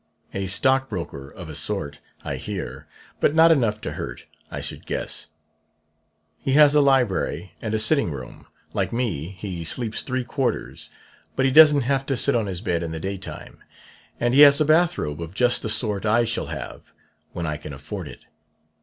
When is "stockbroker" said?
0.47-1.29